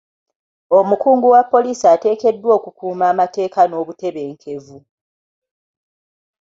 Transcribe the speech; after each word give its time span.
Omukungu 0.79 1.27
wa 1.33 1.41
poliisi 1.51 1.85
ateekeddwa 1.93 2.51
okukuuma 2.57 3.05
amateeka 3.13 3.61
n'obutebenkevu. 3.65 4.77